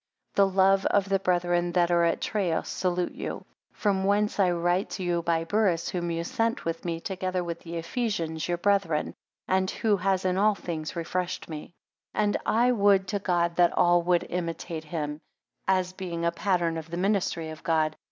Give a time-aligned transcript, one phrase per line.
[0.35, 4.49] 20 The love of the brethren that are at Troas salute you; from whence I
[4.49, 8.57] write to you by Burrhus whom ye sent with me, together with the Ephesians, your
[8.57, 9.13] brethren;
[9.47, 11.75] and who has in all Things refreshed me.
[12.15, 15.21] 21 And I would to God that all would imitate him,
[15.67, 17.95] as being a pattern of the ministry of God.